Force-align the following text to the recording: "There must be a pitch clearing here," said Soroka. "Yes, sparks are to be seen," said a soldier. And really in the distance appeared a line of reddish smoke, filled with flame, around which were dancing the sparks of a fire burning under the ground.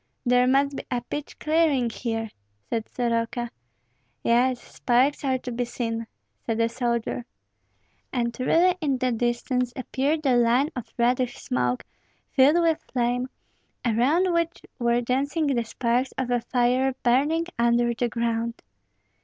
"There 0.25 0.47
must 0.47 0.75
be 0.77 0.83
a 0.89 1.01
pitch 1.01 1.37
clearing 1.37 1.91
here," 1.91 2.31
said 2.67 2.89
Soroka. 2.89 3.51
"Yes, 4.23 4.59
sparks 4.59 5.23
are 5.23 5.37
to 5.37 5.51
be 5.51 5.63
seen," 5.63 6.07
said 6.43 6.59
a 6.59 6.69
soldier. 6.69 7.23
And 8.11 8.35
really 8.39 8.75
in 8.81 8.97
the 8.97 9.11
distance 9.11 9.71
appeared 9.75 10.25
a 10.25 10.35
line 10.37 10.71
of 10.75 10.91
reddish 10.97 11.35
smoke, 11.35 11.83
filled 12.31 12.63
with 12.63 12.83
flame, 12.91 13.29
around 13.85 14.33
which 14.33 14.63
were 14.79 15.01
dancing 15.01 15.45
the 15.45 15.63
sparks 15.63 16.13
of 16.17 16.31
a 16.31 16.41
fire 16.41 16.95
burning 17.03 17.45
under 17.59 17.93
the 17.93 18.09
ground. 18.09 18.59